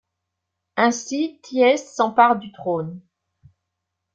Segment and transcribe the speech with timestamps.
[0.77, 2.99] Ainsi, Thyeste s'empare du trône.